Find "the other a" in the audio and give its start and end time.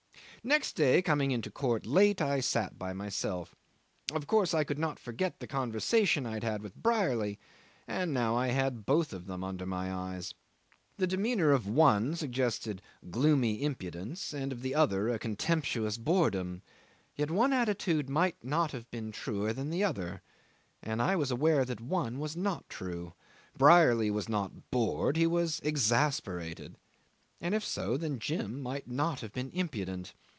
14.63-15.19